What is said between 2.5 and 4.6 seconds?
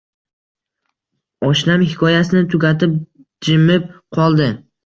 tugatib, jimib qoldi